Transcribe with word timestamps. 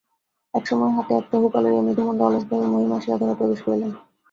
এমন 0.53 0.63
সময় 0.65 0.91
হাতে 0.91 1.11
একটা 1.15 1.35
হুঁকা 1.41 1.59
লইয়া 1.63 1.81
মৃদুমন্দ 1.85 2.19
অলস 2.27 2.43
ভাবে 2.49 2.65
মহিম 2.73 2.91
আসিয়া 2.97 3.15
ঘরে 3.21 3.33
প্রবেশ 3.39 3.59
করিলেন। 3.65 3.91